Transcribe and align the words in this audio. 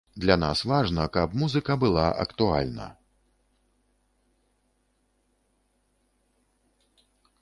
Для 0.21 0.35
нас 0.43 0.61
важна, 0.69 1.03
каб 1.17 1.33
музыка 1.41 1.75
была 1.83 2.05
актуальна. 2.23 2.87